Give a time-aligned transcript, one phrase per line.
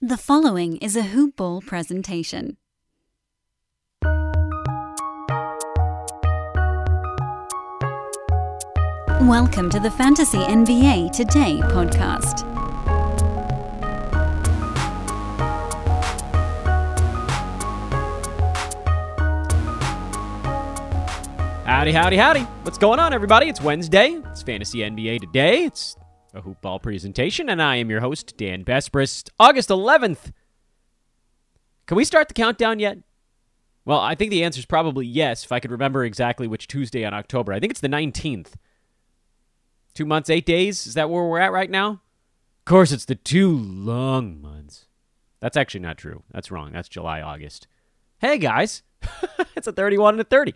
[0.00, 2.56] The following is a Hoop Ball presentation.
[9.22, 12.44] Welcome to the Fantasy NBA Today podcast.
[21.64, 22.42] Howdy, howdy, howdy.
[22.62, 23.48] What's going on, everybody?
[23.48, 24.10] It's Wednesday.
[24.26, 25.64] It's Fantasy NBA Today.
[25.64, 25.96] It's
[26.34, 29.28] a hoop ball presentation, and I am your host, Dan Besbris.
[29.38, 30.32] August 11th.
[31.86, 32.98] Can we start the countdown yet?
[33.84, 37.04] Well, I think the answer is probably yes, if I could remember exactly which Tuesday
[37.04, 37.52] on October.
[37.52, 38.52] I think it's the 19th.
[39.94, 40.86] Two months, eight days?
[40.86, 41.90] Is that where we're at right now?
[41.90, 44.86] Of course, it's the two long months.
[45.40, 46.22] That's actually not true.
[46.30, 46.72] That's wrong.
[46.72, 47.66] That's July, August.
[48.18, 48.82] Hey, guys.
[49.56, 50.54] it's a 31 and a 30.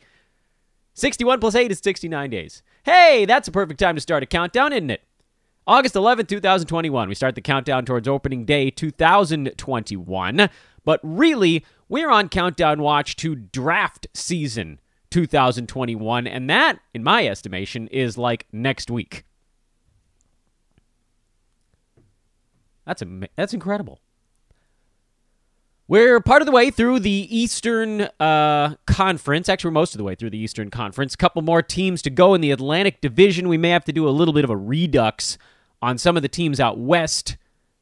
[0.94, 2.62] 61 plus 8 is 69 days.
[2.84, 5.02] Hey, that's a perfect time to start a countdown, isn't it?
[5.66, 7.08] August 11th, 2021.
[7.08, 10.50] We start the countdown towards opening day 2021.
[10.84, 16.26] But really, we're on countdown watch to draft season 2021.
[16.26, 19.24] And that, in my estimation, is like next week.
[22.84, 24.00] That's, am- that's incredible.
[25.86, 29.48] We're part of the way through the Eastern uh, Conference.
[29.48, 31.14] Actually, we're most of the way through the Eastern Conference.
[31.14, 33.46] A couple more teams to go in the Atlantic Division.
[33.46, 35.38] We may have to do a little bit of a redux
[35.82, 37.36] on some of the teams out west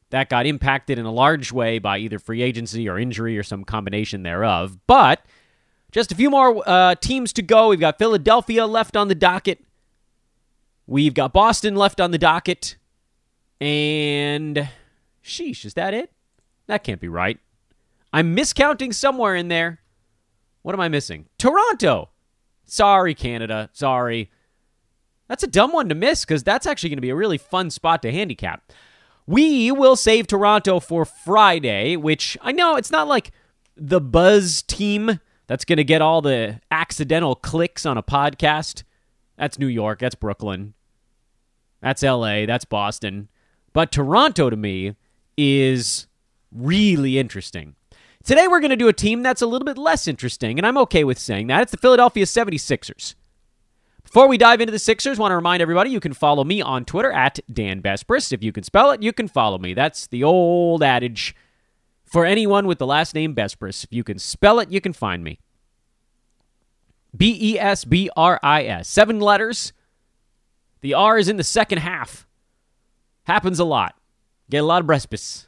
[0.09, 3.63] that got impacted in a large way by either free agency or injury or some
[3.63, 4.77] combination thereof.
[4.87, 5.23] But
[5.91, 7.69] just a few more uh, teams to go.
[7.69, 9.63] We've got Philadelphia left on the docket.
[10.87, 12.75] We've got Boston left on the docket.
[13.61, 14.69] And
[15.23, 16.11] sheesh, is that it?
[16.67, 17.39] That can't be right.
[18.11, 19.79] I'm miscounting somewhere in there.
[20.63, 21.27] What am I missing?
[21.37, 22.09] Toronto.
[22.65, 23.69] Sorry, Canada.
[23.73, 24.29] Sorry.
[25.31, 27.69] That's a dumb one to miss because that's actually going to be a really fun
[27.69, 28.69] spot to handicap.
[29.25, 33.31] We will save Toronto for Friday, which I know it's not like
[33.77, 38.83] the buzz team that's going to get all the accidental clicks on a podcast.
[39.37, 39.99] That's New York.
[39.99, 40.73] That's Brooklyn.
[41.79, 42.45] That's LA.
[42.45, 43.29] That's Boston.
[43.71, 44.97] But Toronto to me
[45.37, 46.07] is
[46.51, 47.75] really interesting.
[48.25, 50.77] Today we're going to do a team that's a little bit less interesting, and I'm
[50.79, 51.61] okay with saying that.
[51.61, 53.15] It's the Philadelphia 76ers.
[54.11, 56.83] Before we dive into the Sixers, want to remind everybody you can follow me on
[56.83, 58.33] Twitter at Dan Besbris.
[58.33, 59.73] If you can spell it, you can follow me.
[59.73, 61.33] That's the old adage
[62.03, 63.85] for anyone with the last name Besbris.
[63.85, 65.39] If you can spell it, you can find me.
[67.15, 68.89] B E S B R I S.
[68.89, 69.71] Seven letters.
[70.81, 72.27] The R is in the second half.
[73.23, 73.95] Happens a lot.
[74.49, 75.47] Get a lot of Brespis.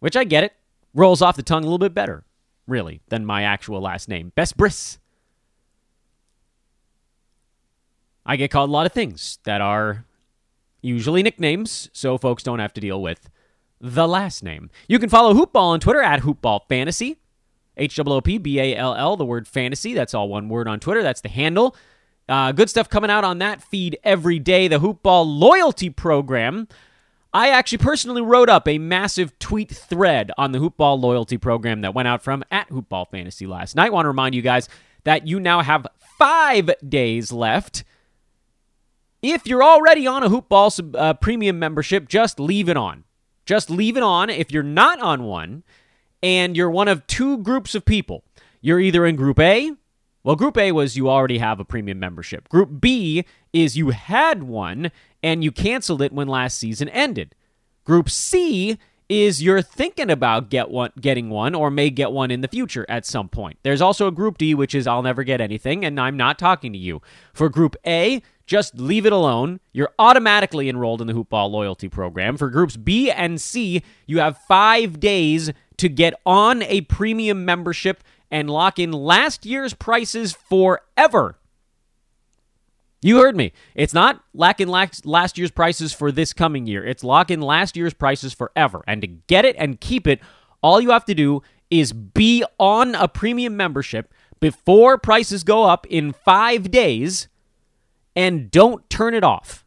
[0.00, 0.54] Which I get it.
[0.92, 2.24] Rolls off the tongue a little bit better,
[2.66, 4.32] really, than my actual last name.
[4.36, 4.98] Besbris.
[8.26, 10.04] I get called a lot of things that are
[10.82, 13.28] usually nicknames, so folks don't have to deal with
[13.80, 14.70] the last name.
[14.88, 17.16] You can follow Hoopball on Twitter at HoopballFantasy.
[17.76, 19.94] H O O P B A L L, the word fantasy.
[19.94, 21.02] That's all one word on Twitter.
[21.02, 21.74] That's the handle.
[22.28, 24.68] Uh, good stuff coming out on that feed every day.
[24.68, 26.68] The Hoopball Loyalty Program.
[27.32, 31.92] I actually personally wrote up a massive tweet thread on the Hoopball Loyalty Program that
[31.92, 33.92] went out from at Hoopball Fantasy last night.
[33.92, 34.68] Want to remind you guys
[35.02, 35.86] that you now have
[36.16, 37.82] five days left
[39.24, 43.04] if you're already on a Hoopball uh, premium membership, just leave it on.
[43.46, 44.28] Just leave it on.
[44.28, 45.62] If you're not on one
[46.22, 48.22] and you're one of two groups of people,
[48.60, 49.72] you're either in Group A.
[50.22, 52.48] Well, Group A was you already have a premium membership.
[52.48, 54.90] Group B is you had one
[55.22, 57.34] and you canceled it when last season ended.
[57.84, 62.40] Group C is you're thinking about get one, getting one or may get one in
[62.40, 63.58] the future at some point.
[63.62, 66.72] There's also a Group D, which is I'll never get anything, and I'm not talking
[66.72, 67.02] to you.
[67.32, 69.60] For Group A, just leave it alone.
[69.72, 72.36] You're automatically enrolled in the Hoopball loyalty program.
[72.36, 78.04] For groups B and C, you have five days to get on a premium membership
[78.30, 81.38] and lock in last year's prices forever.
[83.04, 83.52] You heard me.
[83.74, 86.82] It's not lock in last year's prices for this coming year.
[86.86, 88.82] It's lock in last year's prices forever.
[88.86, 90.20] And to get it and keep it,
[90.62, 95.86] all you have to do is be on a premium membership before prices go up
[95.90, 97.28] in five days
[98.16, 99.66] and don't turn it off.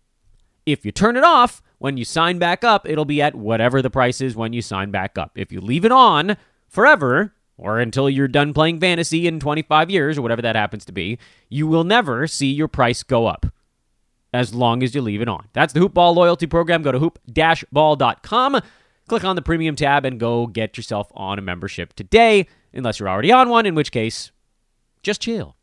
[0.66, 3.92] If you turn it off, when you sign back up, it'll be at whatever the
[3.92, 5.34] price is when you sign back up.
[5.36, 10.18] If you leave it on forever, or until you're done playing fantasy in 25 years,
[10.18, 11.18] or whatever that happens to be,
[11.50, 13.46] you will never see your price go up
[14.34, 15.48] as long as you leave it on.
[15.54, 16.84] That's the Hoopball loyalty program.
[16.84, 18.62] Go to hoop-ball.com,
[19.08, 23.10] click on the premium tab, and go get yourself on a membership today, unless you're
[23.10, 24.32] already on one, in which case,
[25.02, 25.57] just chill.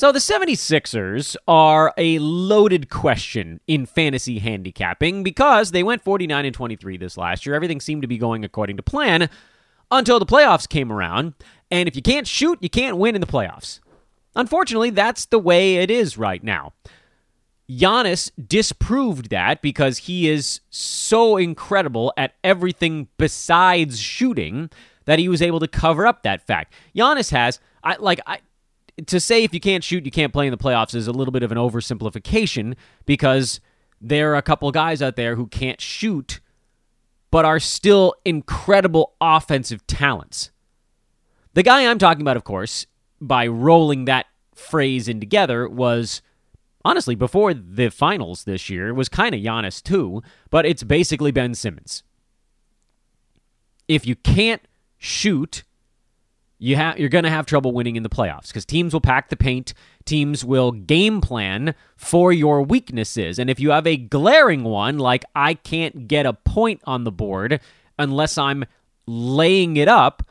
[0.00, 6.54] So the 76ers are a loaded question in fantasy handicapping because they went 49 and
[6.54, 7.54] 23 this last year.
[7.54, 9.28] Everything seemed to be going according to plan
[9.90, 11.34] until the playoffs came around.
[11.70, 13.80] And if you can't shoot, you can't win in the playoffs.
[14.34, 16.72] Unfortunately, that's the way it is right now.
[17.68, 24.70] Giannis disproved that because he is so incredible at everything besides shooting
[25.04, 26.72] that he was able to cover up that fact.
[26.96, 28.38] Giannis has I like I
[29.06, 31.32] to say if you can't shoot, you can't play in the playoffs is a little
[31.32, 32.74] bit of an oversimplification
[33.06, 33.60] because
[34.00, 36.40] there are a couple guys out there who can't shoot
[37.30, 40.50] but are still incredible offensive talents.
[41.54, 42.86] The guy I'm talking about, of course,
[43.20, 46.22] by rolling that phrase in together was
[46.84, 51.54] honestly before the finals this year was kind of Giannis too, but it's basically Ben
[51.54, 52.02] Simmons.
[53.88, 54.62] If you can't
[54.98, 55.64] shoot,
[56.62, 59.30] you ha- you're going to have trouble winning in the playoffs because teams will pack
[59.30, 59.72] the paint.
[60.04, 63.38] Teams will game plan for your weaknesses.
[63.38, 67.10] And if you have a glaring one, like I can't get a point on the
[67.10, 67.60] board
[67.98, 68.66] unless I'm
[69.06, 70.22] laying it up,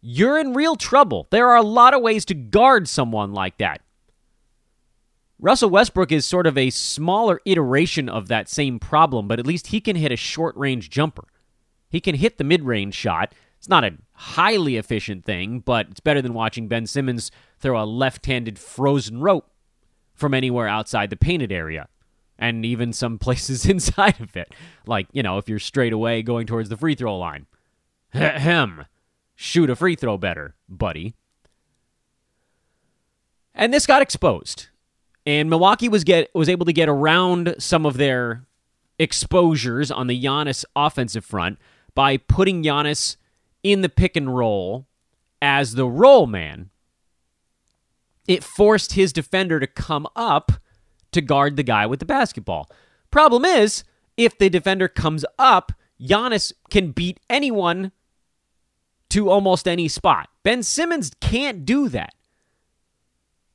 [0.00, 1.26] you're in real trouble.
[1.30, 3.80] There are a lot of ways to guard someone like that.
[5.40, 9.68] Russell Westbrook is sort of a smaller iteration of that same problem, but at least
[9.68, 11.24] he can hit a short range jumper.
[11.90, 13.34] He can hit the mid range shot.
[13.64, 17.86] It's not a highly efficient thing, but it's better than watching Ben Simmons throw a
[17.86, 19.50] left handed frozen rope
[20.12, 21.88] from anywhere outside the painted area
[22.38, 24.52] and even some places inside of it.
[24.86, 27.46] Like, you know, if you're straight away going towards the free throw line.
[28.12, 28.84] Ahem.
[29.34, 31.14] Shoot a free throw better, buddy.
[33.54, 34.66] And this got exposed.
[35.24, 38.44] And Milwaukee was get was able to get around some of their
[38.98, 41.58] exposures on the Giannis offensive front
[41.94, 43.16] by putting Giannis
[43.64, 44.86] in the pick and roll
[45.42, 46.70] as the roll man,
[48.28, 50.52] it forced his defender to come up
[51.10, 52.70] to guard the guy with the basketball.
[53.10, 53.82] Problem is,
[54.16, 57.92] if the defender comes up, Giannis can beat anyone
[59.10, 60.28] to almost any spot.
[60.42, 62.14] Ben Simmons can't do that.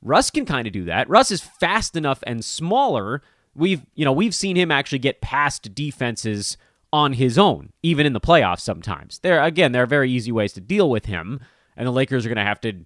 [0.02, 1.08] Russ can kind of do that.
[1.08, 3.22] Russ is fast enough and smaller.
[3.54, 6.56] We've, you know, we've seen him actually get past defenses
[6.92, 9.18] on his own, even in the playoffs sometimes.
[9.20, 11.40] There again, there are very easy ways to deal with him,
[11.76, 12.84] and the Lakers are going to have to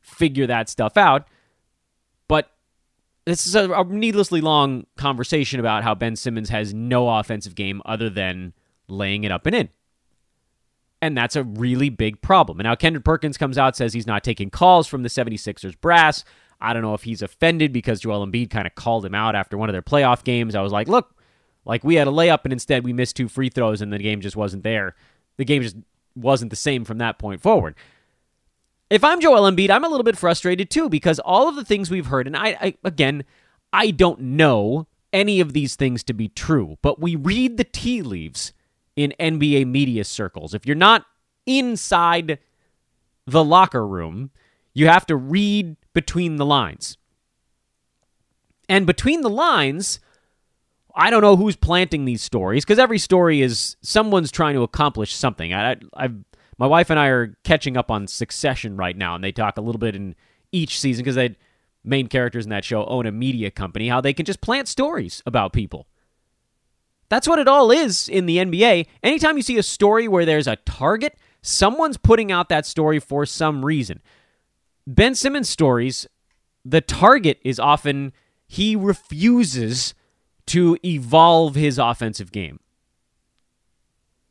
[0.00, 1.28] figure that stuff out.
[2.28, 2.50] But
[3.24, 7.82] this is a, a, needlessly long conversation about how Ben Simmons has no offensive game
[7.84, 8.54] other than
[8.88, 9.68] laying it up and in.
[11.02, 12.58] And that's a really big problem.
[12.58, 16.24] And now Kendrick Perkins comes out says he's not taking calls from the 76ers brass.
[16.60, 19.58] I don't know if he's offended because Joel Embiid kind of called him out after
[19.58, 20.54] one of their playoff games.
[20.54, 21.15] I was like, look,
[21.66, 24.20] like we had a layup and instead we missed two free throws and the game
[24.20, 24.94] just wasn't there.
[25.36, 25.76] The game just
[26.14, 27.74] wasn't the same from that point forward.
[28.88, 31.90] If I'm Joel Embiid, I'm a little bit frustrated too because all of the things
[31.90, 33.24] we've heard, and I, I again,
[33.72, 38.00] I don't know any of these things to be true, but we read the tea
[38.00, 38.52] leaves
[38.94, 40.54] in NBA media circles.
[40.54, 41.04] If you're not
[41.46, 42.38] inside
[43.26, 44.30] the locker room,
[44.72, 46.96] you have to read between the lines.
[48.68, 50.00] And between the lines,
[50.96, 55.14] I don't know who's planting these stories because every story is someone's trying to accomplish
[55.14, 55.52] something.
[55.52, 56.08] I, I,
[56.58, 59.60] my wife and I are catching up on Succession right now, and they talk a
[59.60, 60.14] little bit in
[60.52, 61.36] each season because they
[61.84, 65.22] main characters in that show own a media company, how they can just plant stories
[65.26, 65.86] about people.
[67.08, 68.86] That's what it all is in the NBA.
[69.02, 73.24] Anytime you see a story where there's a target, someone's putting out that story for
[73.24, 74.00] some reason.
[74.86, 76.08] Ben Simmons stories,
[76.64, 78.12] the target is often
[78.48, 79.94] he refuses
[80.46, 82.60] to evolve his offensive game.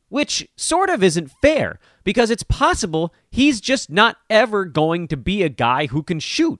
[0.09, 5.43] Which sort of isn't fair because it's possible he's just not ever going to be
[5.43, 6.59] a guy who can shoot.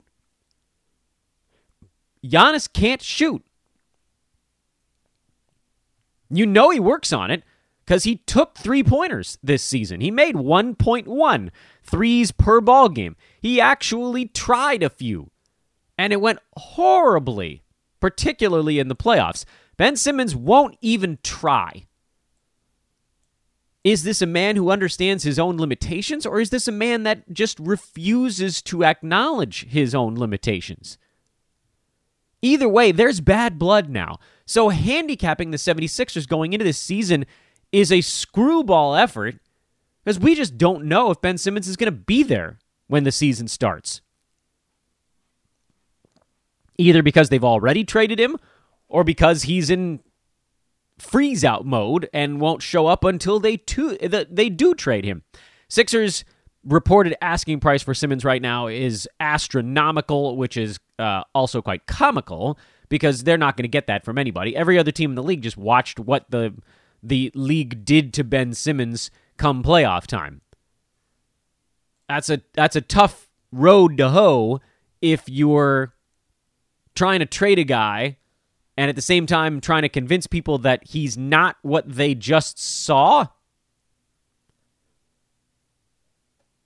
[2.24, 3.44] Giannis can't shoot.
[6.28, 7.44] You know he works on it
[7.84, 10.00] because he took three pointers this season.
[10.00, 11.50] He made 1.1
[11.84, 13.16] threes per ball game.
[13.40, 15.30] He actually tried a few,
[15.96, 17.62] and it went horribly
[18.06, 19.44] particularly in the playoffs.
[19.76, 21.86] Ben Simmons won't even try.
[23.82, 27.32] Is this a man who understands his own limitations, or is this a man that
[27.32, 30.98] just refuses to acknowledge his own limitations?
[32.42, 34.20] Either way, there's bad blood now.
[34.44, 37.26] So, handicapping the 76ers going into this season
[37.72, 39.40] is a screwball effort
[40.04, 43.10] because we just don't know if Ben Simmons is going to be there when the
[43.10, 44.00] season starts
[46.78, 48.36] either because they've already traded him
[48.88, 50.00] or because he's in
[50.98, 53.96] freeze out mode and won't show up until they to,
[54.30, 55.22] they do trade him.
[55.68, 56.24] Sixers
[56.64, 62.58] reported asking price for Simmons right now is astronomical, which is uh, also quite comical
[62.88, 64.56] because they're not going to get that from anybody.
[64.56, 66.54] Every other team in the league just watched what the
[67.02, 70.40] the league did to Ben Simmons come playoff time.
[72.08, 74.60] That's a that's a tough road to hoe
[75.00, 75.94] if you're
[76.96, 78.16] trying to trade a guy
[78.76, 82.58] and at the same time trying to convince people that he's not what they just
[82.58, 83.26] saw.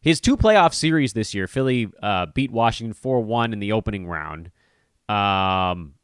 [0.00, 4.06] His two playoff series this year, Philly uh, beat Washington 4 1 in the opening
[4.06, 4.50] round
[5.10, 5.94] um,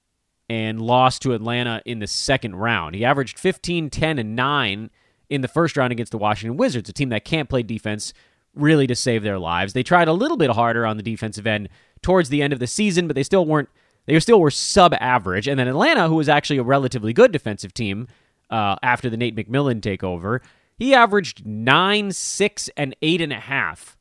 [0.51, 2.95] and lost to Atlanta in the second round.
[2.95, 4.91] He averaged 15, 10, and 9
[5.31, 8.13] in the first round against the Washington Wizards, a team that can't play defense
[8.55, 9.73] really to save their lives.
[9.73, 11.69] They tried a little bit harder on the defensive end
[12.03, 13.69] towards the end of the season, but they still weren't.
[14.07, 15.47] They still were sub average.
[15.49, 18.09] And then Atlanta, who was actually a relatively good defensive team
[18.51, 20.41] uh, after the Nate McMillan takeover,
[20.79, 23.97] he averaged nine, six, and eight and a half.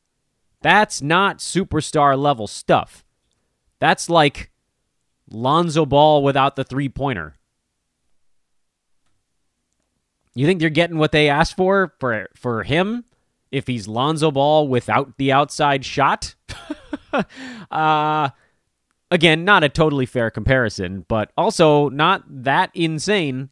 [0.62, 3.04] That's not superstar level stuff.
[3.78, 4.50] That's like
[5.30, 7.34] Lonzo Ball without the three pointer.
[10.34, 13.04] You think they're getting what they asked for for for him
[13.50, 16.34] if he's Lonzo Ball without the outside shot?
[17.70, 18.30] uh
[19.10, 23.50] again, not a totally fair comparison, but also not that insane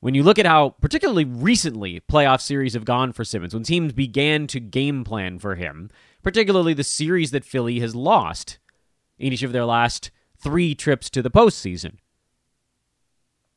[0.00, 3.92] when you look at how, particularly recently, playoff series have gone for Simmons, when teams
[3.92, 5.90] began to game plan for him,
[6.22, 8.58] particularly the series that Philly has lost
[9.18, 11.98] in each of their last three trips to the postseason.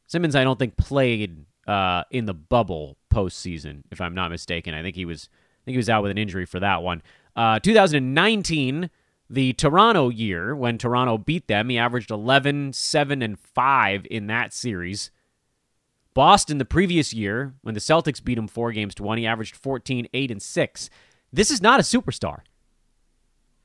[0.05, 4.73] Simmons, I don't think, played uh, in the bubble postseason, if I'm not mistaken.
[4.73, 7.01] I think he was, I think he was out with an injury for that one.
[7.37, 8.89] Uh, 2019,
[9.29, 14.53] the Toronto year, when Toronto beat them, he averaged 11, 7, and 5 in that
[14.53, 15.11] series.
[16.13, 19.55] Boston the previous year, when the Celtics beat him four games to one, he averaged
[19.55, 20.89] 14, 8, and 6.
[21.31, 22.41] This is not a superstar.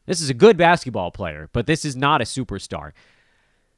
[0.06, 2.92] This is a good basketball player, but this is not a superstar.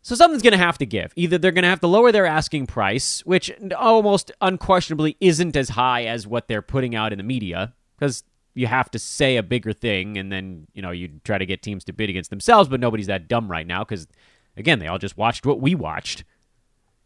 [0.03, 1.13] So something's going to have to give.
[1.17, 5.71] Either they're going to have to lower their asking price, which almost unquestionably isn't as
[5.71, 8.23] high as what they're putting out in the media, because
[8.55, 11.63] you have to say a bigger thing, and then you know you try to get
[11.63, 12.69] teams to bid against themselves.
[12.69, 14.07] But nobody's that dumb right now, because
[14.57, 16.25] again, they all just watched what we watched.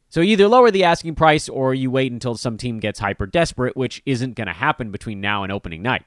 [0.09, 3.77] So either lower the asking price or you wait until some team gets hyper desperate,
[3.77, 6.05] which isn't going to happen between now and opening night.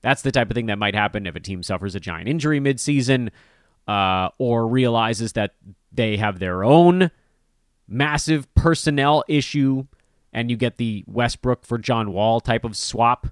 [0.00, 2.60] That's the type of thing that might happen if a team suffers a giant injury
[2.60, 3.30] midseason
[3.88, 5.54] uh, or realizes that
[5.90, 7.10] they have their own
[7.88, 9.86] massive personnel issue
[10.32, 13.26] and you get the Westbrook for John Wall type of swap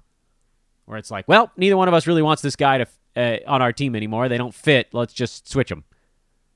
[0.91, 3.61] where it's like, well, neither one of us really wants this guy to uh, on
[3.61, 4.27] our team anymore.
[4.27, 4.89] They don't fit.
[4.91, 5.85] Let's just switch them.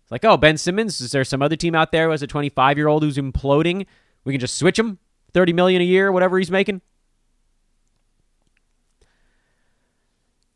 [0.04, 1.00] It's like, oh, Ben Simmons.
[1.00, 3.86] Is there some other team out there who has a 25 year old who's imploding?
[4.26, 5.00] We can just switch him,
[5.34, 6.82] 30 million a year, whatever he's making.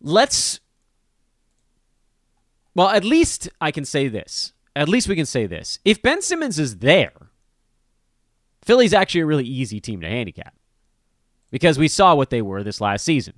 [0.01, 0.59] Let's.
[2.75, 4.51] Well, at least I can say this.
[4.75, 5.79] At least we can say this.
[5.85, 7.13] If Ben Simmons is there,
[8.61, 10.53] Philly's actually a really easy team to handicap
[11.49, 13.35] because we saw what they were this last season.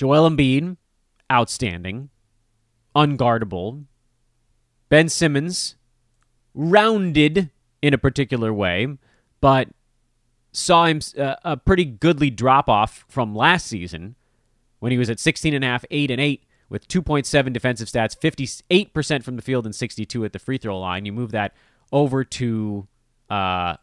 [0.00, 0.78] Joel Embiid,
[1.30, 2.08] outstanding,
[2.96, 3.84] unguardable,
[4.88, 5.76] Ben Simmons,
[6.54, 7.50] rounded
[7.82, 8.96] in a particular way,
[9.42, 9.68] but
[10.52, 14.14] saw him uh, a pretty goodly drop off from last season
[14.78, 18.18] when he was at 16 and a half, 8 and 8 with 2.7 defensive stats,
[18.18, 21.04] 58% from the field and 62 at the free throw line.
[21.04, 21.54] You move that
[21.92, 22.88] over to
[23.28, 23.76] uh,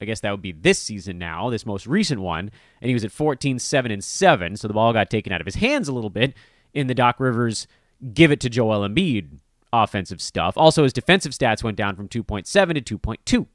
[0.00, 2.50] I guess that would be this season now, this most recent one,
[2.80, 5.46] and he was at 14 7 and 7, so the ball got taken out of
[5.46, 6.34] his hands a little bit
[6.72, 7.66] in the Doc Rivers
[8.14, 9.38] give it to Joel Embiid
[9.72, 10.56] offensive stuff.
[10.56, 13.46] Also, his defensive stats went down from 2.7 to 2.2.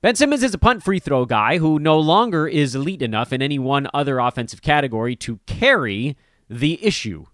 [0.00, 3.40] Ben Simmons is a punt free throw guy who no longer is elite enough in
[3.40, 6.16] any one other offensive category to carry
[6.50, 7.26] the issue.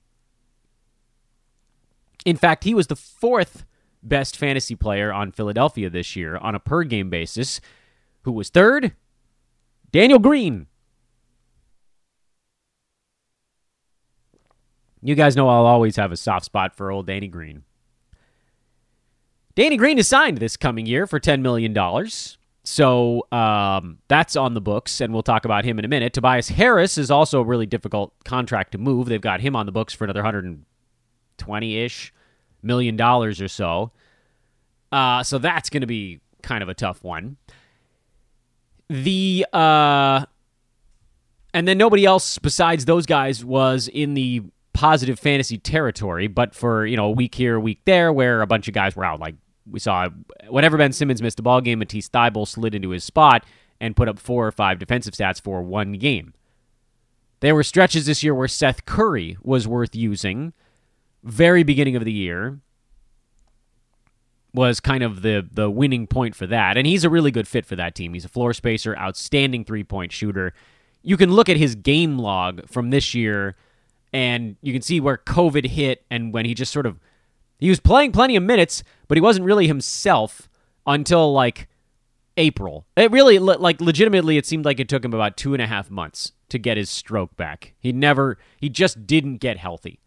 [2.26, 3.64] In fact, he was the fourth
[4.02, 7.60] best fantasy player on Philadelphia this year on a per game basis.
[8.22, 8.94] Who was third?
[9.90, 10.66] Daniel Green
[15.02, 17.62] You guys know I'll always have a soft spot for old Danny Green.
[19.54, 21.74] Danny Green is signed this coming year for $10 million.
[22.64, 26.12] So um, that's on the books, and we'll talk about him in a minute.
[26.12, 29.08] Tobias Harris is also a really difficult contract to move.
[29.08, 32.12] They've got him on the books for another 120 ish
[32.62, 33.92] million dollars or so.
[34.90, 37.36] Uh, so that's going to be kind of a tough one.
[38.88, 40.24] The uh,
[41.52, 46.86] and then nobody else besides those guys was in the positive fantasy territory, but for
[46.86, 49.20] you know a week here, a week there, where a bunch of guys were out.
[49.20, 49.34] Like
[49.70, 50.08] we saw,
[50.48, 53.44] whenever Ben Simmons missed a ball game, Matisse Thybulle slid into his spot
[53.80, 56.32] and put up four or five defensive stats for one game.
[57.40, 60.52] There were stretches this year where Seth Curry was worth using.
[61.22, 62.60] Very beginning of the year
[64.54, 66.76] was kind of the the winning point for that.
[66.76, 68.14] And he's a really good fit for that team.
[68.14, 70.54] He's a floor spacer, outstanding three-point shooter.
[71.02, 73.56] You can look at his game log from this year
[74.12, 76.98] and you can see where COVID hit and when he just sort of
[77.58, 80.48] he was playing plenty of minutes, but he wasn't really himself
[80.86, 81.68] until like
[82.36, 82.86] April.
[82.96, 85.90] It really, like, legitimately, it seemed like it took him about two and a half
[85.90, 87.74] months to get his stroke back.
[87.80, 89.98] He never, he just didn't get healthy.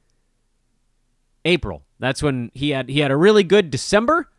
[1.45, 1.83] April.
[1.99, 4.29] That's when he had he had a really good December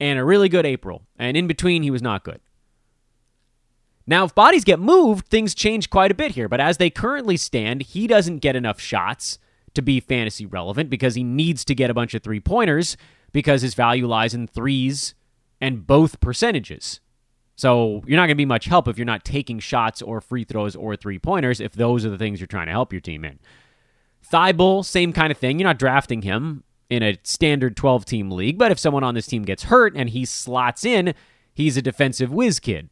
[0.00, 2.40] and a really good April, and in between he was not good.
[4.06, 6.48] Now, if bodies get moved, things change quite a bit here.
[6.48, 9.38] But as they currently stand, he doesn't get enough shots
[9.74, 12.96] to be fantasy relevant because he needs to get a bunch of three pointers
[13.32, 15.14] because his value lies in threes
[15.60, 17.00] and both percentages.
[17.54, 20.44] So you're not going to be much help if you're not taking shots or free
[20.44, 23.24] throws or three pointers if those are the things you're trying to help your team
[23.24, 23.38] in.
[24.26, 25.58] Thybulle, same kind of thing.
[25.58, 29.26] You're not drafting him in a standard 12 team league, but if someone on this
[29.26, 31.14] team gets hurt and he slots in,
[31.54, 32.88] he's a defensive whiz kid.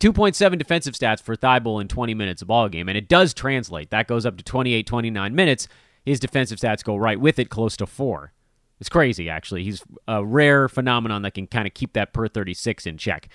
[0.00, 3.90] 2.7 defensive stats for Thybulle in 20 minutes of ball game, and it does translate.
[3.90, 5.68] That goes up to 28, 29 minutes.
[6.04, 8.32] His defensive stats go right with it, close to four.
[8.80, 9.62] It's crazy, actually.
[9.62, 13.28] He's a rare phenomenon that can kind of keep that per 36 in check.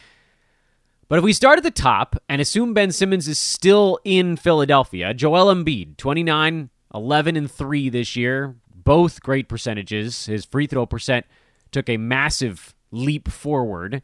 [1.09, 5.13] But if we start at the top and assume Ben Simmons is still in Philadelphia,
[5.13, 10.25] Joel Embiid, 29, 11, and 3 this year, both great percentages.
[10.25, 11.25] His free throw percent
[11.71, 14.01] took a massive leap forward,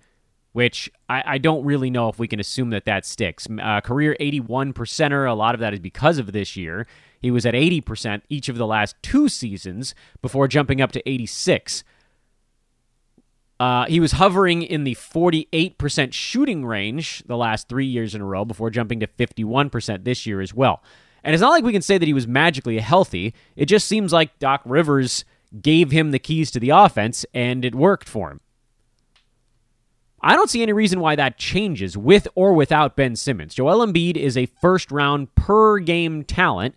[0.54, 3.48] which I, I don't really know if we can assume that that sticks.
[3.62, 6.88] Uh, career 81 percenter, a lot of that is because of this year.
[7.20, 11.84] He was at 80% each of the last two seasons before jumping up to 86.
[13.64, 18.26] Uh, he was hovering in the 48% shooting range the last three years in a
[18.26, 20.84] row before jumping to 51% this year as well.
[21.24, 23.34] And it's not like we can say that he was magically healthy.
[23.56, 25.24] It just seems like Doc Rivers
[25.62, 28.42] gave him the keys to the offense and it worked for him.
[30.22, 33.56] I don't see any reason why that changes with or without Ben Simmons.
[33.56, 36.76] Joel Embiid is a first round per game talent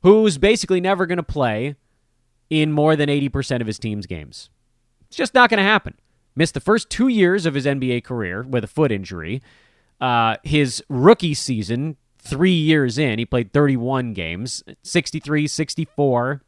[0.00, 1.74] who's basically never going to play
[2.48, 4.48] in more than 80% of his team's games.
[5.08, 5.92] It's just not going to happen.
[6.34, 9.42] Missed the first two years of his NBA career with a foot injury.
[10.00, 16.42] Uh, his rookie season, three years in, he played 31 games, 63, 64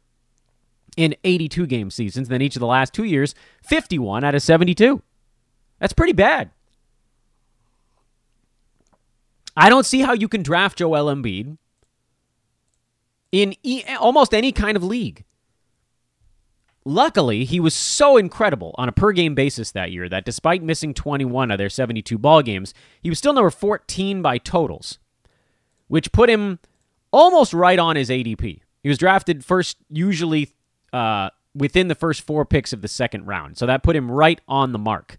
[0.97, 2.27] in 82 game seasons.
[2.27, 5.01] Then each of the last two years, 51 out of 72.
[5.79, 6.51] That's pretty bad.
[9.57, 11.57] I don't see how you can draft Joel Embiid
[13.31, 15.23] in e- almost any kind of league.
[16.87, 20.93] Luckily, he was so incredible on a per game basis that year that despite missing
[20.93, 24.99] 21 of their 72 ball games, he was still number 14 by totals,
[25.87, 26.59] which put him
[27.11, 28.59] almost right on his ADP.
[28.83, 30.51] He was drafted first, usually
[30.93, 34.39] uh, within the first four picks of the second round, so that put him right
[34.47, 35.17] on the mark.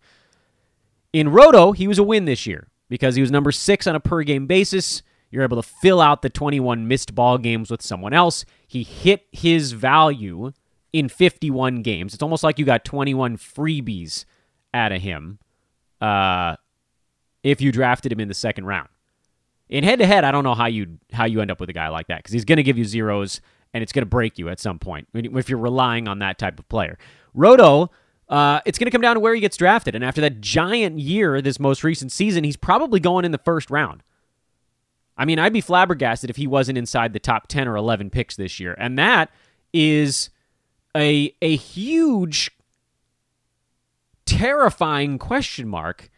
[1.13, 4.01] In Roto, he was a win this year because he was number six on a
[4.01, 5.03] per game basis.
[5.33, 8.45] You're able to fill out the 21 missed ball games with someone else.
[8.69, 10.53] He hit his value
[10.99, 12.15] in 51 games.
[12.15, 14.25] It's almost like you got 21 freebies
[14.73, 15.39] out of him
[16.01, 16.57] uh,
[17.43, 18.89] if you drafted him in the second round.
[19.69, 21.75] In head to head, I don't know how you how you end up with a
[21.75, 23.43] guy like that because he's going to give you zeros
[23.75, 26.59] and it's going to break you at some point if you're relying on that type
[26.59, 26.97] of player.
[27.35, 27.91] Roto,
[28.31, 30.99] uh, it's going to come down to where he gets drafted, and after that giant
[30.99, 34.03] year, this most recent season, he's probably going in the first round.
[35.19, 38.37] I mean, I'd be flabbergasted if he wasn't inside the top 10 or 11 picks
[38.37, 38.75] this year.
[38.79, 39.31] And that
[39.73, 40.31] is
[40.97, 42.51] a a huge
[44.25, 46.11] terrifying question mark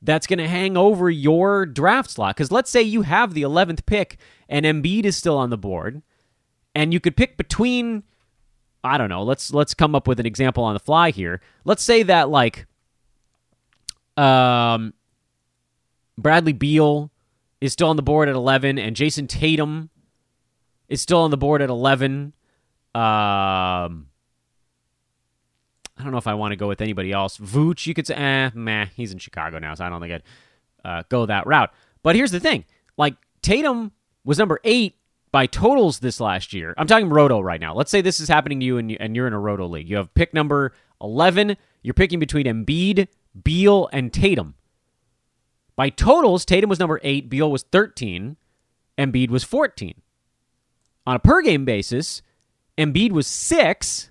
[0.00, 3.84] that's going to hang over your draft slot cuz let's say you have the 11th
[3.84, 4.16] pick
[4.48, 6.02] and Embiid is still on the board
[6.74, 8.02] and you could pick between
[8.82, 11.42] I don't know, let's let's come up with an example on the fly here.
[11.64, 12.66] Let's say that like
[14.16, 14.94] um
[16.16, 17.10] Bradley Beal
[17.60, 19.90] is still on the board at 11, and Jayson Tatum
[20.88, 22.32] is still on the board at 11.
[22.94, 24.06] Um,
[26.00, 27.38] I don't know if I want to go with anybody else.
[27.38, 30.22] Vooch, you could say, eh, meh, he's in Chicago now, so I don't think I'd
[30.84, 31.72] uh, go that route.
[32.02, 32.64] But here's the thing
[32.96, 33.92] like, Tatum
[34.24, 34.96] was number eight
[35.32, 36.74] by totals this last year.
[36.76, 37.74] I'm talking Roto right now.
[37.74, 39.88] Let's say this is happening to you and, and you're in a Roto league.
[39.88, 41.56] You have pick number 11.
[41.82, 43.08] You're picking between Embiid,
[43.42, 44.54] Beal, and Tatum.
[45.76, 48.36] By totals, Tatum was number 8, Beal was 13,
[48.98, 49.94] Embiid was 14.
[51.06, 52.20] On a per game basis,
[52.76, 54.09] Embiid was 6,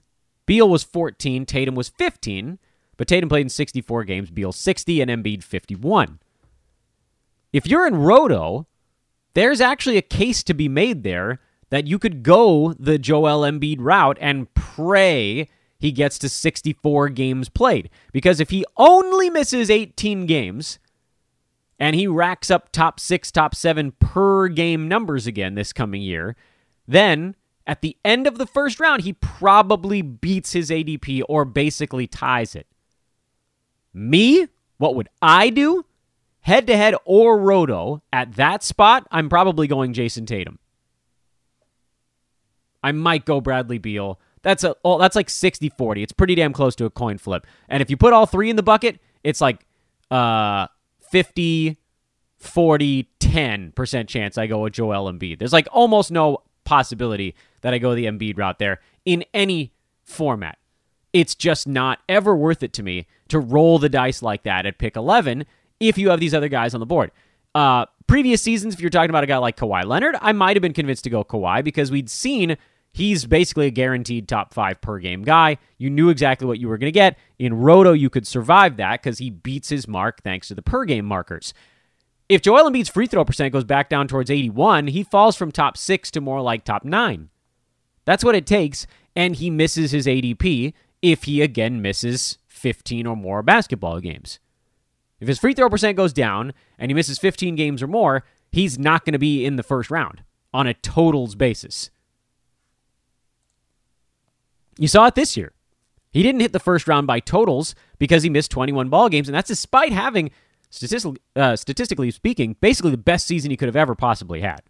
[0.49, 2.57] Beal was 14, Tatum was 15,
[2.97, 6.17] but Tatum played in 64 games, Beal 60, and Embiid 51.
[7.53, 8.65] If you're in Roto,
[9.35, 13.77] there's actually a case to be made there that you could go the Joel Embiid
[13.79, 17.91] route and pray he gets to 64 games played.
[18.12, 20.79] Because if he only misses 18 games
[21.77, 26.35] and he racks up top six, top seven per game numbers again this coming year,
[26.88, 27.35] then
[27.69, 32.55] at the end of the first round, he probably beats his ADP or basically ties
[32.55, 32.65] it.
[33.93, 34.47] Me,
[34.79, 35.86] what would I do?
[36.41, 40.58] Head to head or roto, at that spot, I'm probably going Jayson Tatum.
[42.82, 44.19] I might go Bradley Beal.
[44.41, 46.01] That's a oh, that's like 60-40.
[46.01, 47.45] It's pretty damn close to a coin flip.
[47.67, 49.63] And if you put all three in the bucket, it's like
[50.10, 50.65] uh
[51.12, 51.77] 50
[52.38, 55.38] 40 10% chance I go with Joel Embiid.
[55.38, 60.60] There's like almost no possibility that I go the Embiid route there in any format.
[61.12, 64.77] It's just not ever worth it to me to roll the dice like that at
[64.77, 65.47] pick 11
[65.79, 67.10] if you have these other guys on the board.
[67.55, 70.62] Uh, previous seasons, if you're talking about a guy like Kawhi Leonard, I might have
[70.62, 72.55] been convinced to go Kawhi because we'd seen
[72.93, 75.58] he's basically a guaranteed top five per game guy.
[75.79, 77.17] You knew exactly what you were going to get.
[77.39, 80.86] In Roto, you could survive that because he beats his mark thanks to the per
[80.86, 81.51] game markers.
[82.29, 85.75] If Joel Embiid's free throw percent goes back down towards 81, he falls from top
[85.75, 87.29] six to more like top nine.
[88.05, 93.15] That's what it takes, and he misses his ADP if he again misses 15 or
[93.15, 94.39] more basketball games.
[95.19, 98.77] If his free throw percent goes down and he misses 15 games or more, he's
[98.77, 101.89] not going to be in the first round on a totals basis.
[104.77, 105.51] You saw it this year.
[106.11, 109.35] He didn't hit the first round by totals because he missed 21 ball games, and
[109.35, 110.31] that's despite having,
[110.69, 114.62] statistically, uh, statistically speaking, basically the best season he could have ever possibly had.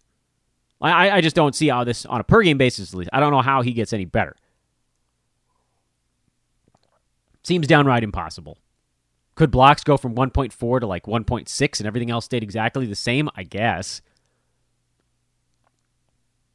[0.82, 3.20] I, I just don't see how this, on a per game basis at least, I
[3.20, 4.36] don't know how he gets any better.
[7.44, 8.58] Seems downright impossible.
[9.36, 13.30] Could blocks go from 1.4 to like 1.6 and everything else stayed exactly the same?
[13.36, 14.02] I guess.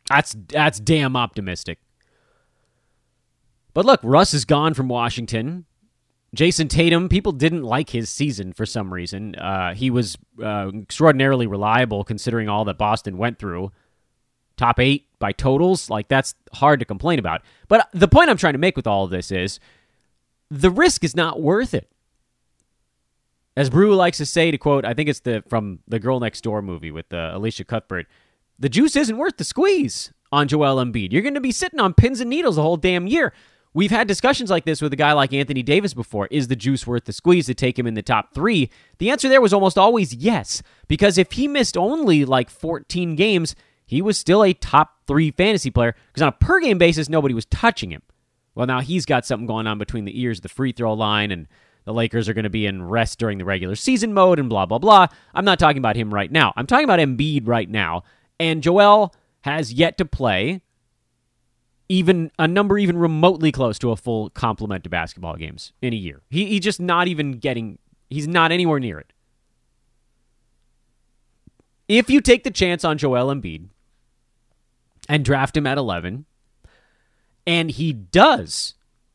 [0.09, 1.78] That's that's damn optimistic.
[3.72, 5.64] But look, Russ is gone from Washington.
[6.34, 9.34] Jayson Tatum, people didn't like his season for some reason.
[9.36, 13.72] Uh, he was uh, extraordinarily reliable considering all that Boston went through.
[14.56, 17.42] Top eight by totals, like that's hard to complain about.
[17.66, 19.58] But the point I'm trying to make with all of this is
[20.50, 21.90] the risk is not worth it.
[23.56, 26.42] As Brew likes to say, to quote, I think it's the from the Girl Next
[26.42, 28.06] Door movie with uh, Elisha Cuthbert,
[28.58, 31.12] the juice isn't worth the squeeze on Joel Embiid.
[31.12, 33.32] You're going to be sitting on pins and needles the whole damn year.
[33.76, 36.28] We've had discussions like this with a guy like Anthony Davis before.
[36.30, 38.70] Is the juice worth the squeeze to take him in the top three?
[38.98, 43.56] The answer there was almost always yes, because if he missed only like 14 games,
[43.84, 47.34] he was still a top three fantasy player, because on a per game basis, nobody
[47.34, 48.02] was touching him.
[48.54, 51.48] Well, now he's got something going on between the ears, the free throw line, and
[51.84, 54.66] the Lakers are going to be in rest during the regular season mode and blah,
[54.66, 55.08] blah, blah.
[55.34, 56.52] I'm not talking about him right now.
[56.56, 58.04] I'm talking about Embiid right now.
[58.38, 60.62] And Joel has yet to play
[61.88, 65.96] even a number even remotely close to a full complement of basketball games in a
[65.96, 66.22] year.
[66.30, 69.12] He, he's just not even getting, he's not anywhere near it.
[71.86, 73.68] If you take the chance on Joel Embiid
[75.08, 76.24] and draft him at 11,
[77.46, 78.74] and he does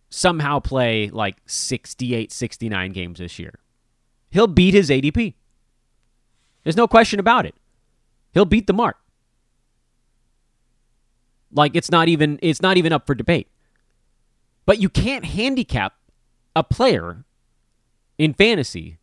[0.09, 3.55] somehow play like 68, 69 games this year.
[4.29, 5.33] He'll beat his ADP.
[6.63, 7.55] There's no question about it.
[8.33, 8.97] He'll beat the mark.
[11.51, 13.47] Like it's not even it's not even up for debate.
[14.65, 15.95] But you can't handicap
[16.55, 17.25] a player
[18.17, 18.97] in fantasy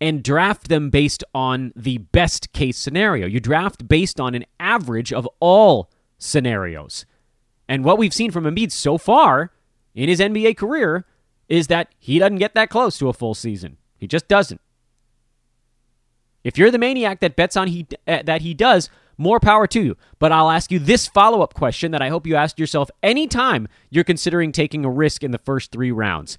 [0.00, 3.26] and draft them based on the best case scenario.
[3.26, 7.04] You draft based on an average of all scenarios.
[7.68, 9.52] And what we've seen from Embiid so far
[9.94, 11.04] in his NBA career
[11.48, 13.76] is that he doesn't get that close to a full season.
[13.98, 14.60] He just doesn't.
[16.44, 19.82] If you're the maniac that bets on he uh, that he does, more power to
[19.82, 19.96] you.
[20.18, 24.04] But I'll ask you this follow-up question that I hope you ask yourself anytime you're
[24.04, 26.38] considering taking a risk in the first 3 rounds.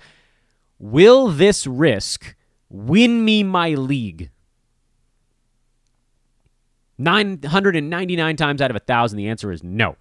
[0.80, 2.36] Will this risk
[2.70, 4.32] win me my league?
[6.98, 9.96] 999 times out of a 1000 the answer is no.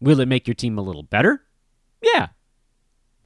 [0.00, 1.42] Will it make your team a little better?
[2.02, 2.28] Yeah.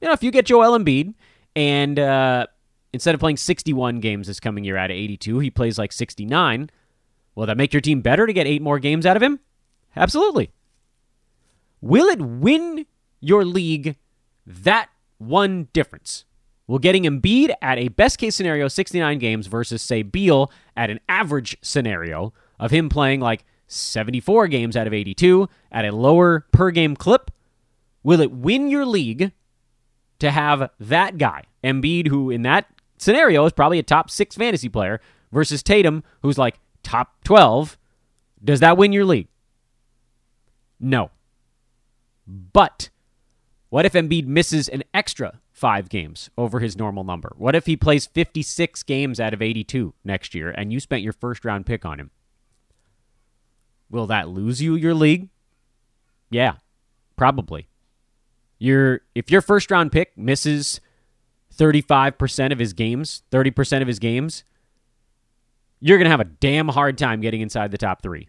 [0.01, 1.13] You know, if you get Joel Embiid
[1.55, 2.47] and uh,
[2.91, 6.69] instead of playing 61 games this coming year out of 82, he plays like 69,
[7.35, 9.39] will that make your team better to get eight more games out of him?
[9.95, 10.51] Absolutely.
[11.81, 12.85] Will it win
[13.19, 13.95] your league
[14.45, 16.25] that one difference?
[16.67, 20.99] Will getting Embiid at a best case scenario 69 games versus, say, Beal at an
[21.07, 26.71] average scenario of him playing like 74 games out of 82 at a lower per
[26.71, 27.29] game clip
[28.05, 29.31] Will it win your league
[30.19, 32.67] to have that guy, Embiid, who in that
[32.99, 37.77] scenario is probably a top six fantasy player, versus Tatum, who's like top 12,
[38.43, 39.27] Does that win your league?
[40.79, 41.09] No.
[42.27, 42.89] But
[43.69, 47.33] what if Embiid misses an extra five games over his normal number?
[47.37, 51.13] What if he plays 56 games out of 82 next year and you spent your
[51.13, 52.11] first round pick on him?
[53.89, 55.29] Will that lose you your league?
[56.29, 56.55] Yeah,
[57.15, 57.67] probably.
[58.59, 60.79] Your if your first round pick misses
[61.55, 64.43] 35% of his games, 30% of his games,
[65.79, 68.27] you're going to have a damn hard time getting inside the top 3.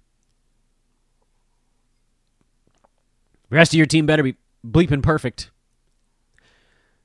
[3.48, 5.50] The rest of your team better be bleeping perfect.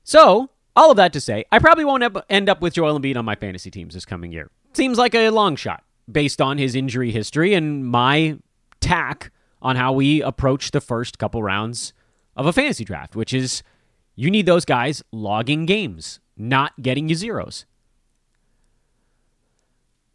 [0.04, 3.24] So, all of that to say, I probably won't end up with Joel Embiid on
[3.24, 4.50] my fantasy teams this coming year.
[4.72, 8.38] Seems like a long shot based on his injury history and my
[8.80, 11.92] tack on how we approach the first couple rounds
[12.36, 13.62] of a fantasy draft, which is
[14.16, 17.64] you need those guys logging games, not getting you zeros.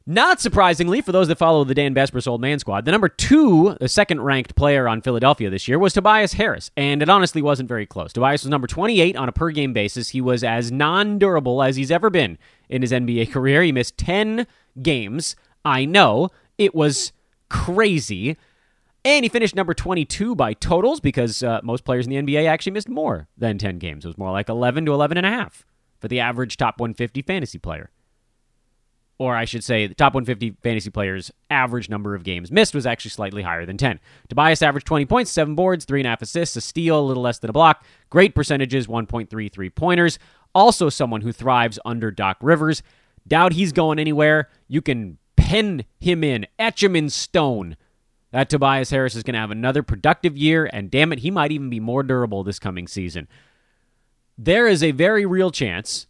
[0.09, 3.75] Not surprisingly, for those that follow the Dan Besbris Old Man Squad, the number two,
[3.81, 7.67] the second ranked player on Philadelphia this year was Tobias Harris, and it honestly wasn't
[7.67, 8.13] very close.
[8.13, 10.07] Tobias was number 28 on a per game basis.
[10.07, 12.37] He was as non durable as he's ever been
[12.69, 13.61] in his NBA career.
[13.61, 14.47] He missed 10
[14.81, 15.35] games.
[15.65, 16.29] I know.
[16.57, 17.11] It was
[17.49, 18.37] crazy.
[19.03, 22.71] And he finished number 22 by totals because uh, most players in the NBA actually
[22.71, 24.05] missed more than 10 games.
[24.05, 25.65] It was more like 11 to 11 and a half
[25.99, 27.89] for the average top 150 fantasy player
[29.19, 32.85] or I should say, the top 150 fantasy players' average number of games missed was
[32.85, 33.99] actually slightly higher than 10.
[34.29, 37.53] Tobias averaged 20 points, 7 boards, 3.5 assists, a steal, a little less than a
[37.53, 37.83] block.
[38.09, 40.19] Great percentages, 1.33 pointers.
[40.53, 42.83] Also, someone who thrives under Doc Rivers.
[43.27, 44.49] Doubt he's going anywhere.
[44.67, 47.75] You can pen him in, etch him in stone.
[48.31, 51.51] That Tobias Harris is going to have another productive year, and damn it, he might
[51.51, 53.27] even be more durable this coming season.
[54.37, 56.05] There is a very real chance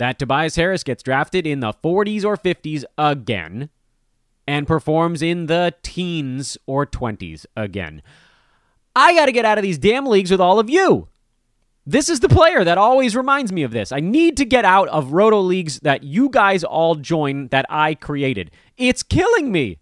[0.00, 3.68] that Tobias Harris gets drafted in the 40s or 50s again
[4.48, 8.00] and performs in the teens or 20s again.
[8.96, 11.08] I got to get out of these damn leagues with all of you.
[11.84, 13.92] This is the player that always reminds me of this.
[13.92, 17.94] I need to get out of roto leagues that you guys all join that I
[17.94, 18.50] created.
[18.78, 19.80] It's killing me.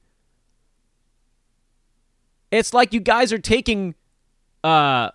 [2.50, 3.94] It's like you guys are taking
[4.64, 5.10] uh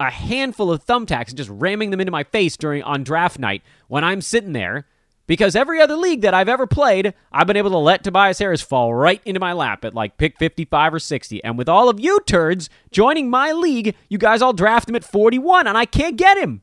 [0.00, 3.62] a handful of thumbtacks and just ramming them into my face during on draft night
[3.88, 4.86] when I'm sitting there
[5.26, 8.60] because every other league that I've ever played, I've been able to let Tobias Harris
[8.60, 11.42] fall right into my lap at like pick 55 or 60.
[11.42, 15.04] And with all of you turds joining my league, you guys all draft him at
[15.04, 16.62] 41 and I can't get him.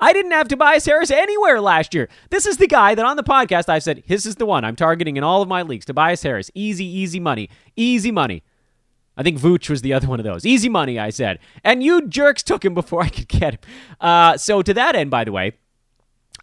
[0.00, 2.08] I didn't have Tobias Harris anywhere last year.
[2.30, 4.76] This is the guy that on the podcast I said, this is the one I'm
[4.76, 5.86] targeting in all of my leagues.
[5.86, 6.50] Tobias Harris.
[6.54, 7.50] Easy, easy money.
[7.74, 8.42] Easy money.
[9.18, 10.46] I think Vooch was the other one of those.
[10.46, 11.40] Easy money, I said.
[11.64, 13.60] And you jerks took him before I could get him.
[14.00, 15.52] Uh, so, to that end, by the way,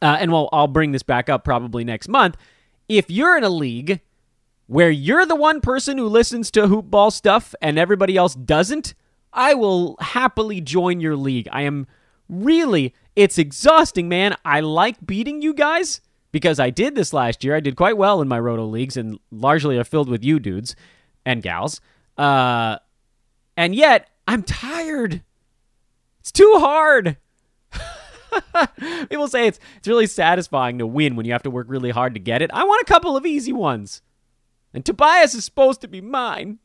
[0.02, 2.36] uh, and well, I'll bring this back up probably next month.
[2.90, 4.02] If you're in a league
[4.68, 8.94] where you're the one person who listens to hoopball stuff and everybody else doesn't,
[9.32, 11.48] I will happily join your league.
[11.52, 11.88] I am
[12.28, 14.36] really, it's exhausting, man.
[14.44, 17.56] I like beating you guys because I did this last year.
[17.56, 20.76] I did quite well in my roto leagues and largely are filled with you dudes
[21.26, 21.80] and gals.
[22.18, 22.78] Uh,
[23.58, 25.24] and yet I'm tired.
[26.20, 27.18] It's too hard.
[29.10, 32.14] People say it's it's really satisfying to win when you have to work really hard
[32.16, 32.52] to get it.
[32.54, 34.02] I want a couple of easy ones.
[34.74, 36.60] And Tobias is supposed to be mine.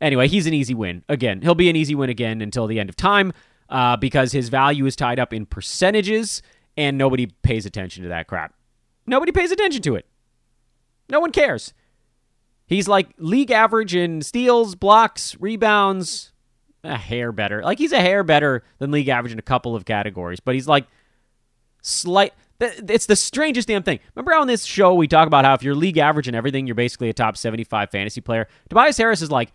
[0.00, 1.02] Anyway, he's an easy win.
[1.08, 3.32] Again, he'll be an easy win again until the end of time
[3.68, 6.42] uh, because his value is tied up in percentages
[6.76, 8.54] and nobody pays attention to that crap.
[9.06, 10.06] Nobody pays attention to it.
[11.08, 11.72] No one cares.
[12.72, 16.32] He's like league average in steals, blocks, rebounds,
[16.84, 17.62] a hair better.
[17.62, 20.68] Like he's a hair better than league average in a couple of categories, but he's
[20.68, 20.86] like
[21.82, 22.32] slight.
[22.60, 23.98] It's the strangest damn thing.
[24.14, 26.74] Remember on this show we talk about how if you're league average in everything, you're
[26.74, 28.46] basically a top 75 fantasy player.
[28.68, 29.52] Tobias Harris is like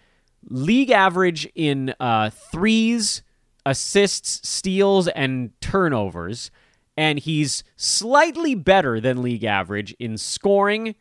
[0.50, 3.22] league average in uh, threes,
[3.66, 6.52] assists, steals, and turnovers,
[6.98, 10.96] and he's slightly better than league average in scoring